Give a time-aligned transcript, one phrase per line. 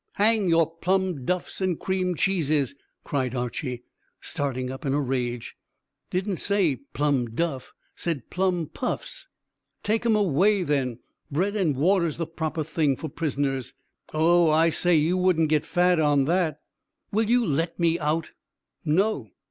[0.13, 3.83] "Hang your plum duffs and cream cheeses!" cried Archy,
[4.19, 5.55] starting up in a rage.
[6.09, 9.27] "Didn't say plum duff; said plum puffs."
[9.83, 10.97] "Take 'em away then.
[11.29, 13.75] Bread and water's the proper thing for prisoners."
[14.11, 16.61] "Oh, I say, you wouldn't get fat on that."
[17.11, 18.31] "Will you let me out?"
[18.83, 19.29] "No."